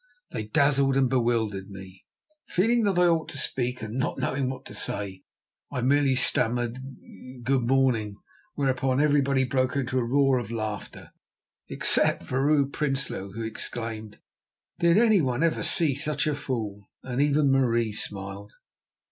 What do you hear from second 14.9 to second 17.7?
any one ever see such a fool?" and even